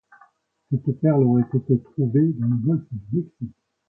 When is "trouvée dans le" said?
1.79-2.55